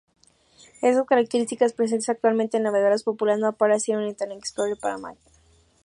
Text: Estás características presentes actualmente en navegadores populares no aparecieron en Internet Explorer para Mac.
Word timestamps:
Estás 0.81 1.05
características 1.05 1.73
presentes 1.73 2.09
actualmente 2.09 2.57
en 2.57 2.63
navegadores 2.63 3.03
populares 3.03 3.39
no 3.39 3.47
aparecieron 3.49 4.01
en 4.01 4.09
Internet 4.09 4.39
Explorer 4.39 4.75
para 4.75 4.97
Mac. 4.97 5.15